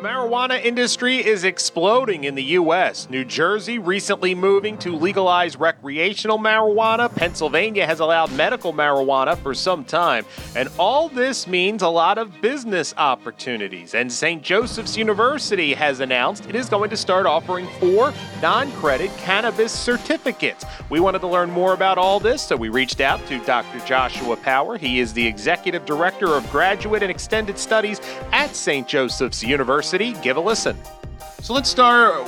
The 0.00 0.08
marijuana 0.08 0.64
industry 0.64 1.18
is 1.18 1.44
exploding 1.44 2.24
in 2.24 2.34
the 2.34 2.42
U.S. 2.54 3.10
New 3.10 3.22
Jersey 3.22 3.78
recently 3.78 4.34
moving 4.34 4.78
to 4.78 4.96
legalize 4.96 5.56
recreational 5.56 6.38
marijuana. 6.38 7.14
Pennsylvania 7.14 7.84
has 7.84 8.00
allowed 8.00 8.32
medical 8.32 8.72
marijuana 8.72 9.36
for 9.36 9.52
some 9.52 9.84
time. 9.84 10.24
And 10.56 10.70
all 10.78 11.10
this 11.10 11.46
means 11.46 11.82
a 11.82 11.88
lot 11.88 12.16
of 12.16 12.40
business 12.40 12.94
opportunities. 12.96 13.94
And 13.94 14.10
St. 14.10 14.42
Joseph's 14.42 14.96
University 14.96 15.74
has 15.74 16.00
announced 16.00 16.46
it 16.46 16.54
is 16.54 16.70
going 16.70 16.88
to 16.88 16.96
start 16.96 17.26
offering 17.26 17.66
four 17.78 18.14
non 18.40 18.72
credit 18.72 19.14
cannabis 19.18 19.70
certificates. 19.70 20.64
We 20.88 21.00
wanted 21.00 21.18
to 21.18 21.28
learn 21.28 21.50
more 21.50 21.74
about 21.74 21.98
all 21.98 22.20
this, 22.20 22.40
so 22.40 22.56
we 22.56 22.70
reached 22.70 23.02
out 23.02 23.20
to 23.26 23.38
Dr. 23.44 23.80
Joshua 23.80 24.36
Power. 24.38 24.78
He 24.78 24.98
is 24.98 25.12
the 25.12 25.26
Executive 25.26 25.84
Director 25.84 26.28
of 26.28 26.50
Graduate 26.50 27.02
and 27.02 27.10
Extended 27.10 27.58
Studies 27.58 28.00
at 28.32 28.56
St. 28.56 28.88
Joseph's 28.88 29.42
University. 29.42 29.89
University. 29.92 30.22
Give 30.22 30.36
a 30.36 30.40
listen. 30.40 30.76
So 31.42 31.54
let's 31.54 31.68
start. 31.68 32.26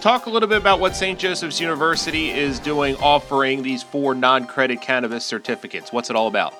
Talk 0.00 0.26
a 0.26 0.30
little 0.30 0.48
bit 0.48 0.58
about 0.58 0.80
what 0.80 0.96
St. 0.96 1.18
Joseph's 1.18 1.60
University 1.60 2.30
is 2.30 2.58
doing, 2.58 2.96
offering 2.96 3.62
these 3.62 3.82
four 3.82 4.14
non 4.14 4.46
credit 4.46 4.80
cannabis 4.80 5.24
certificates. 5.24 5.92
What's 5.92 6.10
it 6.10 6.16
all 6.16 6.28
about? 6.28 6.54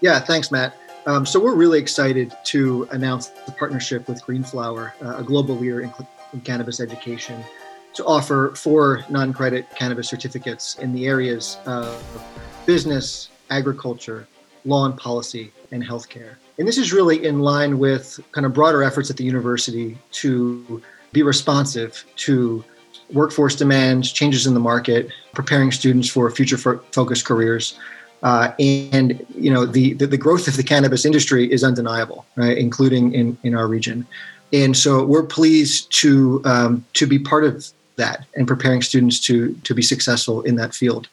Yeah, 0.00 0.20
thanks, 0.20 0.50
Matt. 0.50 0.74
Um, 1.06 1.24
so 1.24 1.40
we're 1.40 1.54
really 1.54 1.78
excited 1.78 2.34
to 2.44 2.88
announce 2.90 3.28
the 3.28 3.52
partnership 3.52 4.08
with 4.08 4.22
Greenflower, 4.24 4.92
uh, 5.02 5.18
a 5.18 5.22
global 5.22 5.56
leader 5.56 5.82
in, 5.82 5.92
in 6.32 6.40
cannabis 6.40 6.80
education, 6.80 7.44
to 7.94 8.04
offer 8.04 8.54
four 8.54 9.04
non 9.08 9.32
credit 9.32 9.68
cannabis 9.74 10.08
certificates 10.08 10.76
in 10.76 10.92
the 10.92 11.06
areas 11.06 11.58
of 11.66 12.02
business, 12.64 13.28
agriculture, 13.50 14.26
law 14.64 14.86
and 14.86 14.96
policy, 14.96 15.52
and 15.70 15.82
healthcare. 15.82 16.36
And 16.58 16.66
this 16.66 16.78
is 16.78 16.92
really 16.92 17.24
in 17.24 17.40
line 17.40 17.78
with 17.78 18.18
kind 18.32 18.46
of 18.46 18.52
broader 18.54 18.82
efforts 18.82 19.10
at 19.10 19.16
the 19.16 19.24
university 19.24 19.98
to 20.12 20.82
be 21.12 21.22
responsive 21.22 22.04
to 22.16 22.64
workforce 23.12 23.54
demands, 23.54 24.12
changes 24.12 24.46
in 24.46 24.54
the 24.54 24.60
market, 24.60 25.10
preparing 25.32 25.70
students 25.70 26.08
for 26.08 26.30
future 26.30 26.56
focused 26.56 27.24
careers. 27.24 27.78
Uh, 28.22 28.52
and 28.58 29.24
you 29.34 29.52
know 29.52 29.66
the, 29.66 29.92
the, 29.94 30.06
the 30.06 30.16
growth 30.16 30.48
of 30.48 30.56
the 30.56 30.62
cannabis 30.62 31.04
industry 31.04 31.50
is 31.52 31.62
undeniable, 31.62 32.24
right? 32.36 32.56
Including 32.56 33.12
in, 33.12 33.36
in 33.42 33.54
our 33.54 33.68
region, 33.68 34.06
and 34.52 34.74
so 34.76 35.04
we're 35.04 35.22
pleased 35.22 35.92
to 36.00 36.40
um, 36.44 36.84
to 36.94 37.06
be 37.06 37.18
part 37.18 37.44
of 37.44 37.66
that 37.96 38.24
and 38.34 38.48
preparing 38.48 38.80
students 38.80 39.20
to 39.20 39.54
to 39.64 39.74
be 39.74 39.82
successful 39.82 40.40
in 40.42 40.56
that 40.56 40.74
field. 40.74 41.08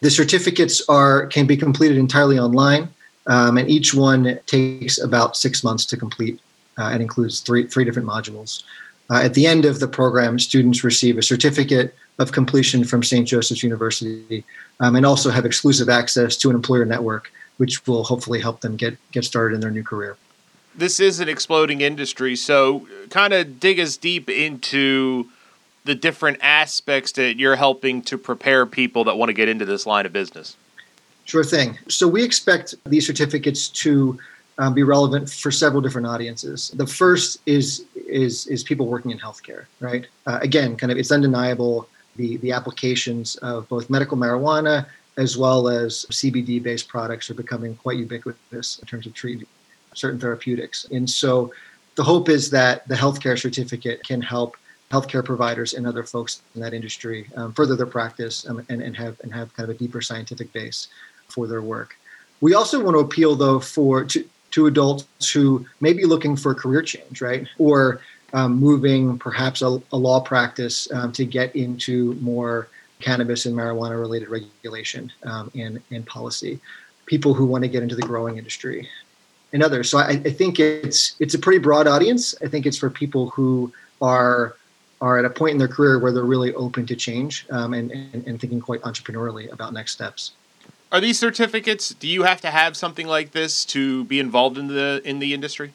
The 0.00 0.10
certificates 0.10 0.82
are 0.88 1.26
can 1.28 1.46
be 1.46 1.56
completed 1.56 1.96
entirely 1.96 2.38
online. 2.38 2.88
Um, 3.28 3.58
and 3.58 3.70
each 3.70 3.94
one 3.94 4.40
takes 4.46 4.98
about 4.98 5.36
six 5.36 5.62
months 5.62 5.84
to 5.86 5.96
complete 5.96 6.40
uh, 6.78 6.90
and 6.92 7.02
includes 7.02 7.40
three, 7.40 7.66
three 7.66 7.84
different 7.84 8.08
modules. 8.08 8.64
Uh, 9.10 9.20
at 9.22 9.34
the 9.34 9.46
end 9.46 9.64
of 9.64 9.80
the 9.80 9.88
program, 9.88 10.38
students 10.38 10.82
receive 10.82 11.18
a 11.18 11.22
certificate 11.22 11.94
of 12.18 12.32
completion 12.32 12.84
from 12.84 13.02
St. 13.02 13.26
Joseph's 13.28 13.62
University 13.62 14.44
um, 14.80 14.96
and 14.96 15.06
also 15.06 15.30
have 15.30 15.44
exclusive 15.44 15.88
access 15.88 16.36
to 16.38 16.50
an 16.50 16.56
employer 16.56 16.84
network, 16.84 17.30
which 17.58 17.86
will 17.86 18.04
hopefully 18.04 18.40
help 18.40 18.60
them 18.60 18.76
get, 18.76 18.96
get 19.12 19.24
started 19.24 19.54
in 19.54 19.60
their 19.60 19.70
new 19.70 19.84
career. 19.84 20.16
This 20.74 21.00
is 21.00 21.20
an 21.20 21.28
exploding 21.28 21.80
industry, 21.80 22.36
so 22.36 22.86
kind 23.10 23.32
of 23.32 23.58
dig 23.58 23.78
as 23.78 23.96
deep 23.96 24.30
into 24.30 25.28
the 25.84 25.94
different 25.94 26.38
aspects 26.40 27.12
that 27.12 27.36
you're 27.36 27.56
helping 27.56 28.02
to 28.02 28.18
prepare 28.18 28.66
people 28.66 29.04
that 29.04 29.16
want 29.16 29.30
to 29.30 29.32
get 29.32 29.48
into 29.48 29.64
this 29.64 29.86
line 29.86 30.06
of 30.06 30.12
business. 30.12 30.56
Sure 31.28 31.44
thing. 31.44 31.78
So 31.88 32.08
we 32.08 32.24
expect 32.24 32.74
these 32.86 33.06
certificates 33.06 33.68
to 33.84 34.18
um, 34.56 34.72
be 34.72 34.82
relevant 34.82 35.28
for 35.28 35.50
several 35.50 35.82
different 35.82 36.06
audiences. 36.06 36.70
The 36.70 36.86
first 36.86 37.40
is 37.44 37.84
is 37.94 38.46
is 38.46 38.64
people 38.64 38.86
working 38.86 39.10
in 39.10 39.18
healthcare, 39.18 39.66
right? 39.78 40.06
Uh, 40.26 40.38
again, 40.40 40.74
kind 40.74 40.90
of 40.90 40.96
it's 40.96 41.12
undeniable 41.12 41.86
the 42.16 42.38
the 42.38 42.50
applications 42.50 43.36
of 43.36 43.68
both 43.68 43.90
medical 43.90 44.16
marijuana 44.16 44.86
as 45.18 45.36
well 45.36 45.68
as 45.68 46.06
CBD 46.10 46.62
based 46.62 46.88
products 46.88 47.28
are 47.28 47.34
becoming 47.34 47.74
quite 47.74 47.98
ubiquitous 47.98 48.78
in 48.78 48.86
terms 48.86 49.06
of 49.06 49.12
treating 49.12 49.46
certain 49.92 50.18
therapeutics. 50.18 50.86
And 50.92 51.08
so 51.10 51.52
the 51.96 52.04
hope 52.04 52.30
is 52.30 52.48
that 52.50 52.88
the 52.88 52.94
healthcare 52.94 53.38
certificate 53.38 54.02
can 54.02 54.22
help 54.22 54.56
healthcare 54.90 55.24
providers 55.24 55.74
and 55.74 55.86
other 55.86 56.04
folks 56.04 56.40
in 56.54 56.62
that 56.62 56.72
industry 56.72 57.28
um, 57.36 57.52
further 57.52 57.76
their 57.76 57.86
practice 57.86 58.48
um, 58.48 58.64
and, 58.70 58.80
and 58.80 58.96
have 58.96 59.20
and 59.22 59.34
have 59.34 59.52
kind 59.54 59.68
of 59.68 59.76
a 59.76 59.78
deeper 59.78 60.00
scientific 60.00 60.50
base 60.54 60.88
for 61.28 61.46
their 61.46 61.62
work. 61.62 61.96
We 62.40 62.54
also 62.54 62.82
want 62.82 62.94
to 62.94 63.00
appeal, 63.00 63.34
though, 63.34 63.60
for 63.60 64.04
to, 64.04 64.24
to 64.52 64.66
adults 64.66 65.30
who 65.30 65.66
may 65.80 65.92
be 65.92 66.04
looking 66.04 66.36
for 66.36 66.52
a 66.52 66.54
career 66.54 66.82
change, 66.82 67.20
right, 67.20 67.46
or 67.58 68.00
um, 68.32 68.58
moving 68.58 69.18
perhaps 69.18 69.62
a, 69.62 69.80
a 69.92 69.96
law 69.96 70.20
practice 70.20 70.90
um, 70.92 71.12
to 71.12 71.24
get 71.24 71.54
into 71.56 72.14
more 72.14 72.68
cannabis 73.00 73.46
and 73.46 73.56
marijuana 73.56 73.98
related 73.98 74.28
regulation 74.28 75.12
um, 75.24 75.50
and, 75.54 75.80
and 75.90 76.06
policy. 76.06 76.60
People 77.06 77.34
who 77.34 77.46
want 77.46 77.64
to 77.64 77.68
get 77.68 77.82
into 77.82 77.96
the 77.96 78.02
growing 78.02 78.38
industry 78.38 78.88
and 79.52 79.62
others. 79.62 79.90
So 79.90 79.98
I, 79.98 80.08
I, 80.08 80.30
think 80.30 80.60
it's 80.60 81.16
it's 81.20 81.34
a 81.34 81.38
pretty 81.38 81.58
broad 81.58 81.86
audience. 81.86 82.34
I 82.42 82.48
think 82.48 82.66
it's 82.66 82.76
for 82.76 82.90
people 82.90 83.30
who 83.30 83.72
are 84.02 84.56
are 85.00 85.18
at 85.18 85.24
a 85.24 85.30
point 85.30 85.52
in 85.52 85.58
their 85.58 85.68
career 85.68 85.98
where 85.98 86.12
they're 86.12 86.24
really 86.24 86.52
open 86.54 86.84
to 86.84 86.96
change 86.96 87.46
um, 87.50 87.72
and, 87.72 87.90
and, 87.90 88.26
and 88.26 88.40
thinking 88.40 88.60
quite 88.60 88.82
entrepreneurially 88.82 89.50
about 89.52 89.72
next 89.72 89.92
steps 89.92 90.32
are 90.90 91.00
these 91.00 91.18
certificates? 91.18 91.90
Do 91.90 92.08
you 92.08 92.22
have 92.22 92.40
to 92.42 92.50
have 92.50 92.76
something 92.76 93.06
like 93.06 93.32
this 93.32 93.64
to 93.66 94.04
be 94.04 94.20
involved 94.20 94.58
in 94.58 94.68
the 94.68 95.00
in 95.04 95.18
the 95.18 95.34
industry? 95.34 95.72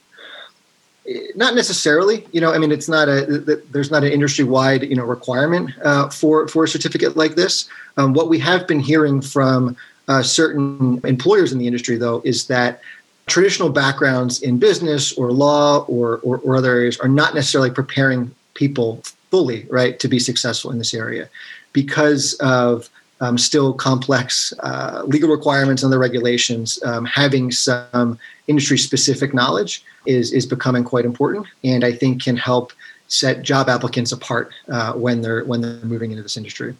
Not 1.36 1.54
necessarily. 1.54 2.26
You 2.32 2.42
know, 2.42 2.54
I 2.54 2.58
mean, 2.58 2.72
it's 2.72 2.88
not 2.88 3.10
a 3.10 3.42
there's 3.72 3.92
not 3.92 4.04
an 4.04 4.12
industry 4.12 4.46
wide 4.46 4.84
you 4.84 4.96
know 4.96 5.06
requirement 5.06 5.72
uh, 5.84 6.10
for 6.10 6.48
for 6.48 6.64
a 6.64 6.68
certificate 6.68 7.18
like 7.18 7.36
this. 7.36 7.68
Um, 7.98 8.14
what 8.14 8.30
we 8.30 8.40
have 8.40 8.68
been 8.68 8.80
hearing 8.80 9.22
from 9.22 9.76
uh, 10.08 10.24
certain 10.24 11.00
employers 11.06 11.52
in 11.52 11.60
the 11.60 11.68
industry, 11.68 11.98
though, 11.98 12.22
is 12.26 12.48
that 12.48 12.82
traditional 13.28 13.70
backgrounds 13.70 14.42
in 14.42 14.60
business 14.60 15.14
or 15.14 15.32
law 15.32 15.86
or, 15.88 16.18
or, 16.24 16.40
or 16.40 16.56
other 16.58 16.72
areas 16.72 16.98
are 17.00 17.08
not 17.08 17.34
necessarily 17.34 17.72
preparing 17.72 18.34
people 18.54 19.02
fully 19.32 19.66
right 19.70 20.00
to 20.00 20.08
be 20.08 20.20
successful 20.20 20.72
in 20.72 20.78
this 20.78 20.94
area 20.94 21.30
because 21.72 22.34
of 22.36 22.90
um, 23.24 23.38
still 23.38 23.74
complex 23.74 24.54
uh, 24.60 25.04
legal 25.06 25.30
requirements 25.30 25.82
and 25.82 25.94
the 25.94 25.98
regulations, 25.98 26.78
um, 26.84 27.06
having 27.06 27.52
some 27.52 28.20
industry 28.48 28.78
specific 28.78 29.34
knowledge 29.34 29.84
is, 30.06 30.34
is 30.34 30.46
becoming 30.46 30.84
quite 30.84 31.06
important 31.06 31.48
and 31.64 31.86
I 31.86 31.94
think 31.94 32.22
can 32.22 32.36
help 32.36 32.74
set 33.08 33.42
job 33.42 33.70
applicants 33.70 34.12
apart 34.12 34.52
uh, 34.68 34.94
when 34.94 35.22
they're 35.22 35.46
when 35.46 35.62
they're 35.62 35.86
moving 35.86 36.12
into 36.12 36.24
this 36.24 36.36
industry. 36.36 36.76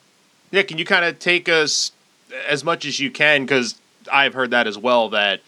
Yeah, 0.52 0.64
can 0.64 0.78
you 0.78 0.86
kind 0.86 1.06
of 1.06 1.20
take 1.20 1.48
us 1.48 1.94
as 2.48 2.64
much 2.64 2.86
as 2.86 3.00
you 3.00 3.10
can 3.10 3.44
because 3.44 3.76
I've 4.12 4.34
heard 4.34 4.52
that 4.52 4.68
as 4.68 4.78
well 4.78 5.10
that 5.10 5.40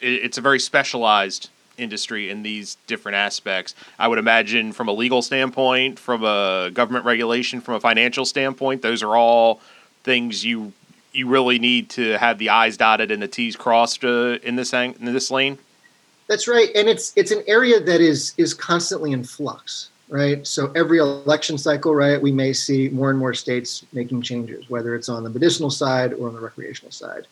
it's 0.00 0.38
a 0.38 0.40
very 0.40 0.58
specialized 0.58 1.50
industry 1.76 2.30
in 2.30 2.42
these 2.42 2.78
different 2.86 3.16
aspects. 3.16 3.74
I 3.98 4.08
would 4.08 4.18
imagine 4.18 4.72
from 4.72 4.88
a 4.88 4.92
legal 4.92 5.20
standpoint, 5.20 5.98
from 5.98 6.24
a 6.24 6.70
government 6.72 7.04
regulation, 7.04 7.60
from 7.60 7.74
a 7.74 7.80
financial 7.80 8.24
standpoint, 8.24 8.80
those 8.80 9.02
are 9.02 9.16
all 9.16 9.60
things 10.02 10.44
you 10.44 10.72
you 11.12 11.26
really 11.26 11.58
need 11.58 11.90
to 11.90 12.16
have 12.18 12.38
the 12.38 12.50
I's 12.50 12.76
dotted 12.76 13.10
and 13.10 13.22
the 13.22 13.28
T's 13.28 13.56
crossed 13.56 14.04
uh, 14.04 14.38
in 14.42 14.56
this 14.56 14.72
in 14.72 14.94
this 15.00 15.30
lane. 15.30 15.58
That's 16.28 16.46
right, 16.46 16.68
and 16.74 16.88
it's 16.88 17.12
it's 17.16 17.32
an 17.32 17.42
area 17.46 17.80
that 17.80 18.00
is 18.00 18.34
is 18.36 18.54
constantly 18.54 19.12
in 19.12 19.24
flux, 19.24 19.90
right? 20.08 20.46
So 20.46 20.70
every 20.76 20.98
election 20.98 21.58
cycle, 21.58 21.94
right, 21.94 22.20
we 22.20 22.30
may 22.30 22.52
see 22.52 22.88
more 22.88 23.10
and 23.10 23.18
more 23.18 23.34
states 23.34 23.84
making 23.92 24.22
changes, 24.22 24.70
whether 24.70 24.94
it's 24.94 25.08
on 25.08 25.24
the 25.24 25.30
medicinal 25.30 25.70
side 25.70 26.12
or 26.12 26.28
on 26.28 26.34
the 26.34 26.40
recreational 26.40 26.92
side. 26.92 27.26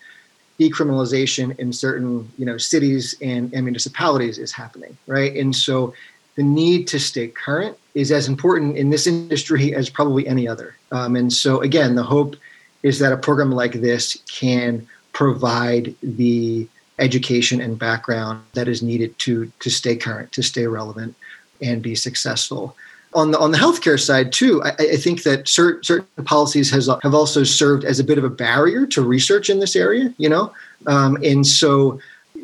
Decriminalization 0.58 1.56
in 1.60 1.72
certain 1.72 2.28
you 2.36 2.44
know 2.44 2.58
cities 2.58 3.14
and, 3.22 3.54
and 3.54 3.64
municipalities 3.64 4.38
is 4.38 4.50
happening, 4.50 4.96
right? 5.06 5.34
And 5.36 5.54
so 5.54 5.94
the 6.34 6.42
need 6.42 6.88
to 6.88 6.98
stay 6.98 7.28
current 7.28 7.76
is 7.94 8.10
as 8.10 8.26
important 8.26 8.76
in 8.76 8.90
this 8.90 9.06
industry 9.06 9.74
as 9.74 9.88
probably 9.88 10.26
any 10.26 10.48
other. 10.48 10.76
Um, 10.90 11.14
and 11.14 11.32
so 11.32 11.60
again, 11.62 11.94
the 11.94 12.02
hope 12.02 12.36
is 12.82 12.98
that 12.98 13.12
a 13.12 13.16
program 13.16 13.52
like 13.52 13.74
this 13.74 14.18
can 14.28 14.86
provide 15.12 15.94
the 16.02 16.68
education 16.98 17.60
and 17.60 17.78
background 17.78 18.42
that 18.54 18.68
is 18.68 18.82
needed 18.82 19.18
to 19.18 19.50
to 19.60 19.70
stay 19.70 19.96
current, 19.96 20.32
to 20.32 20.42
stay 20.42 20.66
relevant, 20.66 21.14
and 21.60 21.82
be 21.82 21.94
successful. 21.94 22.76
On 23.14 23.30
the 23.30 23.38
on 23.38 23.50
the 23.50 23.58
healthcare 23.58 23.98
side 23.98 24.32
too, 24.32 24.62
I, 24.62 24.70
I 24.78 24.96
think 24.96 25.22
that 25.22 25.48
certain 25.48 25.82
certain 25.82 26.24
policies 26.24 26.70
has 26.70 26.88
have 27.02 27.14
also 27.14 27.42
served 27.42 27.84
as 27.84 27.98
a 27.98 28.04
bit 28.04 28.18
of 28.18 28.24
a 28.24 28.30
barrier 28.30 28.86
to 28.88 29.02
research 29.02 29.48
in 29.48 29.60
this 29.60 29.76
area. 29.76 30.12
You 30.18 30.28
know, 30.28 30.52
um, 30.86 31.16
and 31.24 31.46
so 31.46 32.00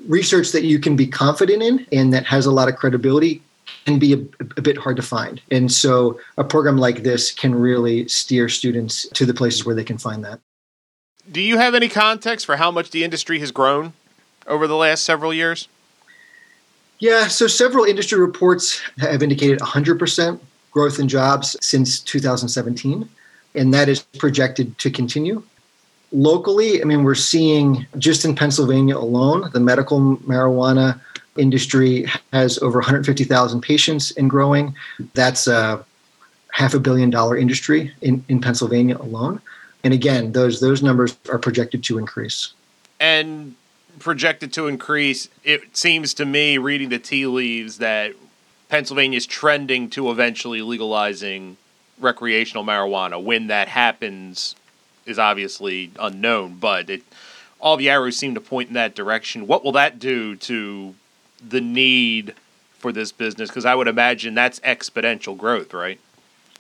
research 0.09 0.53
that 0.53 0.65
you 0.65 0.79
can 0.79 0.97
be 0.97 1.07
confident 1.07 1.63
in 1.63 1.87
and 1.93 2.13
that 2.13 2.25
has 2.27 2.47
a 2.47 2.51
lot 2.51 2.69
of 2.69 2.77
credibility 2.77 3.43
can 3.87 3.99
be 3.99 4.13
a, 4.13 4.17
a, 4.57 4.63
bit 4.63 4.77
hard 4.79 4.97
to 4.97 5.03
find. 5.03 5.41
And 5.51 5.71
so 5.71 6.19
a 6.39 6.45
program 6.45 6.79
like 6.79 7.03
this 7.03 7.31
can 7.31 7.55
really 7.55 8.09
steer 8.09 8.49
students 8.49 9.09
to 9.11 9.27
the 9.27 9.35
places 9.35 9.65
where 9.65 9.75
they 9.75 9.85
can 9.85 9.99
find 9.99 10.25
that. 10.25 10.41
Do 11.31 11.41
you 11.41 11.59
have 11.59 11.75
any 11.75 11.89
context 11.89 12.47
for 12.47 12.57
how 12.57 12.71
much 12.71 12.91
the 12.91 13.05
industry 13.05 13.39
has 13.41 13.51
grown 13.51 13.95
over 14.47 14.67
the 14.67 14.77
last 14.77 15.05
several 15.05 15.33
years? 15.33 15.69
Yeah, 16.99 17.29
so 17.29 17.47
several 17.47 17.85
industry 17.85 18.19
reports 18.19 18.81
have 18.99 19.23
indicated 19.23 19.59
100% 19.59 20.41
growth 20.71 20.99
in 20.99 21.09
jobs 21.09 21.57
since 21.61 22.01
2017, 22.01 23.09
and 23.55 23.75
that 23.75 23.89
is 23.89 24.03
projected 24.19 24.77
to 24.79 24.91
continue. 24.91 25.43
Locally, 26.13 26.81
I 26.81 26.85
mean, 26.85 27.03
we're 27.03 27.15
seeing 27.15 27.87
just 27.99 28.25
in 28.25 28.35
Pennsylvania 28.35 28.97
alone, 28.97 29.51
the 29.53 29.61
medical 29.61 30.17
marijuana 30.19 31.01
industry 31.37 32.07
has 32.33 32.59
over 32.59 32.79
150,000 32.79 33.61
patients 33.61 34.13
and 34.13 34.31
growing. 34.31 34.75
That's 35.15 35.47
a 35.47 35.85
half 36.53 36.75
a 36.75 36.79
billion 36.79 37.11
dollar 37.11 37.37
industry 37.37 37.93
in, 38.01 38.25
in 38.29 38.41
Pennsylvania 38.41 38.97
alone. 38.99 39.41
And 39.83 39.93
again, 39.93 40.33
those 40.33 40.61
those 40.61 40.83
numbers 40.83 41.17
are 41.29 41.39
projected 41.39 41.85
to 41.85 41.99
increase. 41.99 42.55
And 42.99 43.55
projected 43.99 44.53
to 44.55 44.67
increase, 44.67 45.29
it 45.45 45.77
seems 45.77 46.15
to 46.15 46.25
me, 46.25 46.59
reading 46.59 46.89
the 46.89 46.99
tea 46.99 47.27
leaves, 47.27 47.79
that 47.79 48.15
Pennsylvania 48.69 49.19
is 49.19 49.27
trending 49.27 49.91
to 49.91 50.11
eventually 50.11 50.63
legalizing 50.63 51.57
recreational 52.01 52.65
marijuana. 52.65 53.23
When 53.23 53.49
that 53.49 53.69
happens 53.69 54.55
is 55.07 55.19
obviously 55.19 55.91
unknown, 56.01 56.57
but 56.59 56.89
it, 56.89 57.03
all 57.61 57.77
the 57.77 57.91
arrows 57.91 58.17
seem 58.17 58.35
to 58.35 58.41
point 58.41 58.69
in 58.69 58.75
that 58.75 58.95
direction. 58.95 59.47
What 59.47 59.65
will 59.65 59.73
that 59.73 59.99
do 59.99 60.35
to 60.37 60.95
the 61.41 61.61
need 61.61 62.35
for 62.79 62.93
this 62.93 63.13
business? 63.13 63.49
Because 63.51 63.65
I 63.65 63.75
would 63.75 63.89
imagine 63.89 64.35
that's 64.35 64.61
exponential 64.61 65.37
growth, 65.37 65.73
right? 65.73 66.01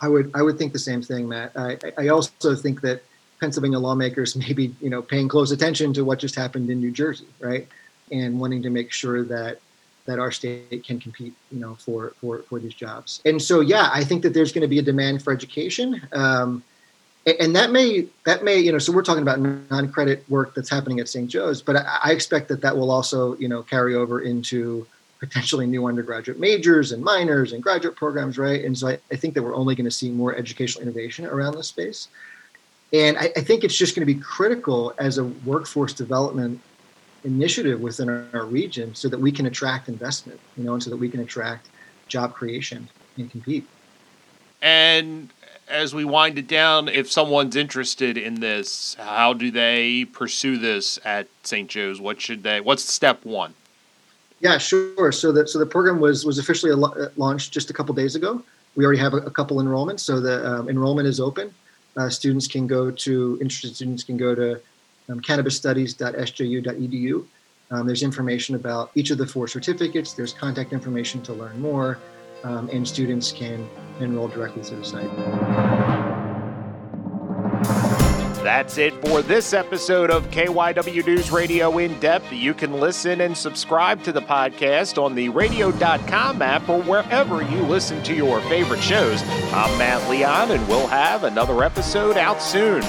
I 0.01 0.09
would 0.09 0.31
I 0.35 0.43
would 0.43 0.59
think 0.59 0.73
the 0.73 0.79
same 0.79 1.03
thing, 1.03 1.29
Matt. 1.29 1.53
I, 1.57 1.79
I 1.97 2.09
also 2.09 2.55
think 2.55 2.81
that 2.83 3.03
Pennsylvania 3.41 3.79
lawmakers 3.79 4.37
may 4.37 4.53
be 4.53 4.75
you 4.81 4.91
know 4.91 5.03
paying 5.03 5.29
close 5.29 5.51
attention 5.51 5.93
to 5.95 6.05
what 6.05 6.19
just 6.19 6.35
happened 6.35 6.71
in 6.71 6.81
New 6.81 6.91
Jersey, 6.91 7.27
right, 7.41 7.67
and 8.11 8.39
wanting 8.39 8.63
to 8.63 8.71
make 8.71 8.93
sure 8.93 9.25
that 9.25 9.61
that 10.07 10.19
our 10.19 10.31
state 10.31 10.85
can 10.85 11.01
compete, 11.01 11.35
you 11.51 11.61
know, 11.61 11.75
for 11.77 12.15
for 12.21 12.43
for 12.43 12.59
these 12.59 12.75
jobs. 12.75 13.23
And 13.25 13.41
so, 13.41 13.61
yeah, 13.61 13.89
I 13.93 14.05
think 14.05 14.23
that 14.23 14.35
there's 14.35 14.53
going 14.53 14.63
to 14.63 14.69
be 14.69 14.79
a 14.79 14.83
demand 14.83 15.23
for 15.23 15.33
education. 15.33 16.03
Um, 16.13 16.63
and 17.27 17.57
that 17.57 17.71
may 17.71 18.07
that 18.25 18.45
may 18.45 18.59
you 18.59 18.73
know 18.73 18.79
so 18.79 18.93
we're 18.93 19.03
talking 19.03 19.23
about 19.23 19.41
non-credit 19.41 20.25
work 20.29 20.55
that's 20.55 20.69
happening 20.69 21.01
at 21.01 21.09
st 21.09 21.31
joe's 21.31 21.63
but 21.63 21.77
I, 21.77 22.01
I, 22.05 22.13
expect 22.13 22.49
that 22.49 22.61
that 22.61 22.77
will 22.77 22.91
also 22.91 23.37
you 23.37 23.49
know 23.49 23.63
carry 23.63 23.95
over 23.95 24.21
into 24.21 24.87
potentially 25.21 25.67
new 25.67 25.87
undergraduate 25.87 26.39
majors 26.39 26.93
and 26.93 27.03
minors 27.03 27.53
and 27.53 27.63
graduate 27.63 27.97
programs 27.97 28.37
right? 28.39 28.65
And 28.65 28.77
so 28.77 28.89
i, 28.89 28.99
I 29.11 29.17
think 29.17 29.35
that 29.35 29.43
we're 29.43 29.55
only 29.55 29.75
going 29.75 29.87
to 29.87 29.91
see 29.91 30.11
more 30.11 30.35
educational 30.37 30.83
innovation 30.83 31.25
around 31.27 31.55
this 31.55 31.69
space. 31.69 32.09
And 32.93 33.17
I, 33.19 33.33
I 33.37 33.41
think 33.41 33.65
it's 33.65 33.77
just 33.77 33.97
going 33.97 34.07
to 34.07 34.13
be 34.13 34.21
critical 34.21 34.95
as 34.99 35.19
a 35.19 35.25
workforce 35.25 35.95
development 35.95 36.61
initiative 37.25 37.81
within 37.81 38.09
our, 38.09 38.27
our 38.35 38.45
region 38.45 38.95
so 38.95 39.09
that 39.09 39.19
we 39.19 39.33
can 39.33 39.47
attract 39.47 39.89
investment 39.89 40.39
you 40.57 40.65
know 40.65 40.75
and 40.75 40.83
so 40.83 40.91
that 40.91 40.97
we 40.97 41.09
can 41.09 41.21
attract 41.21 41.69
job 42.07 42.35
creation 42.35 42.87
and 43.17 43.31
compete 43.31 43.67
and 44.65 45.31
as 45.69 45.95
we 45.95 46.05
wind 46.07 46.39
it 46.39 46.49
down, 46.49 46.89
if 46.89 47.13
someone's 47.13 47.55
interested 47.55 48.17
in 48.17 48.41
this, 48.41 48.97
how 48.99 49.35
do 49.35 49.51
they 49.51 50.07
pursue 50.07 50.57
this 50.57 50.99
at 51.05 51.29
St. 51.43 51.69
Joe's? 51.69 52.01
What 52.01 52.19
should 52.19 52.43
they? 52.43 52.63
What's 52.63 52.83
step 52.83 53.27
one? 53.27 53.53
Yeah, 54.41 54.57
sure. 54.57 55.13
So 55.13 55.33
the 55.33 55.47
so 55.47 55.59
the 55.59 55.67
program 55.67 56.01
was 56.01 56.25
was 56.25 56.39
officially 56.39 56.73
uh, 56.73 57.09
launched 57.17 57.53
just 57.53 57.69
a 57.69 57.75
couple 57.75 57.95
days 57.95 58.17
ago. 58.17 58.43
We 58.75 58.87
already 58.87 59.01
have 59.01 59.13
a, 59.13 59.19
a 59.19 59.31
couple 59.31 59.59
enrollments, 59.59 60.01
so 60.01 60.19
the 60.19 60.51
um, 60.51 60.71
enrollment 60.71 61.07
is 61.07 61.21
open. 61.21 61.53
Uh, 61.99 62.09
students 62.09 62.49
can 62.49 62.67
go 62.67 62.91
to 62.91 63.39
interested 63.41 63.77
students 63.77 64.03
can 64.03 64.17
go 64.17 64.35
to 64.35 64.55
um, 65.11 65.21
cannabisstudies.sju.edu. 65.21 67.27
Um, 67.71 67.87
there's 67.87 68.03
information 68.03 68.55
about 68.55 68.93
each 68.95 69.11
of 69.11 69.19
the 69.19 69.27
four 69.27 69.47
certificates. 69.47 70.15
There's 70.15 70.33
contact 70.33 70.73
information 70.73 71.21
to 71.23 71.35
learn 71.35 71.61
more 71.61 71.99
um, 72.45 72.69
and 72.73 72.87
students 72.87 73.33
can 73.33 73.69
enroll 74.01 74.29
directly 74.29 74.63
through 74.63 74.79
the 74.79 74.85
site. 74.85 75.11
That's 78.45 78.77
it 78.77 78.93
for 79.07 79.23
this 79.23 79.55
episode 79.55 80.11
of 80.11 80.31
KYW 80.31 81.07
News 81.07 81.31
Radio 81.31 81.79
In 81.79 81.99
Depth. 81.99 82.31
You 82.31 82.53
can 82.53 82.79
listen 82.79 83.23
and 83.23 83.35
subscribe 83.35 84.03
to 84.03 84.13
the 84.13 84.21
podcast 84.21 85.03
on 85.03 85.15
the 85.15 85.31
radio.com 85.31 86.43
app 86.43 86.69
or 86.69 86.83
wherever 86.83 87.41
you 87.43 87.63
listen 87.63 88.03
to 88.03 88.15
your 88.15 88.43
favorite 88.43 88.83
shows. 88.83 89.23
I'm 89.55 89.79
Matt 89.79 90.11
Leon, 90.11 90.51
and 90.51 90.69
we'll 90.69 90.87
have 90.89 91.25
another 91.25 91.65
episode 91.65 92.19
out 92.19 92.43
soon. 92.43 92.83